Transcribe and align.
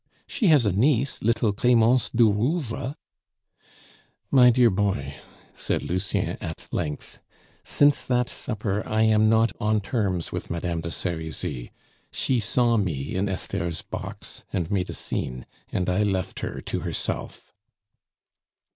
She 0.25 0.47
has 0.47 0.65
a 0.65 0.71
niece, 0.71 1.21
little 1.21 1.53
Clemence 1.53 2.09
du 2.09 2.27
Rouvre" 2.27 2.95
"My 4.31 4.49
dear 4.49 4.71
boy," 4.71 5.13
said 5.53 5.83
Lucien 5.83 6.37
at 6.41 6.67
length, 6.71 7.19
"since 7.63 8.03
that 8.05 8.27
supper 8.27 8.81
I 8.87 9.03
am 9.03 9.29
not 9.29 9.51
on 9.59 9.79
terms 9.79 10.31
with 10.31 10.49
Madame 10.49 10.81
de 10.81 10.89
Serizy 10.89 11.69
she 12.11 12.39
saw 12.39 12.77
me 12.77 13.13
in 13.13 13.29
Esther's 13.29 13.83
box 13.83 14.43
and 14.51 14.71
made 14.71 14.89
a 14.89 14.93
scene 14.95 15.45
and 15.71 15.87
I 15.87 16.01
left 16.01 16.39
her 16.39 16.61
to 16.61 16.79
herself." 16.79 17.53